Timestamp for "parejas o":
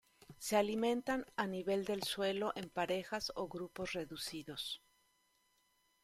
2.71-3.47